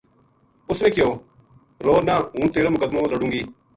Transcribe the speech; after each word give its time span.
اُس 0.69 0.79
نے 0.83 0.89
کہیو 0.95 1.09
”رو 1.85 1.95
نہ 2.07 2.15
ہوں 2.33 2.47
تیرو 2.53 2.69
مقدمو 2.75 3.01
لڑوں 3.11 3.31
گی 3.33 3.41